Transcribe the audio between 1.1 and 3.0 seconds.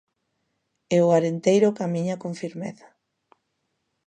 Arenteiro camiña con firmeza.